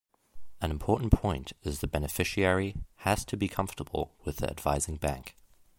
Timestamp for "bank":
4.95-5.37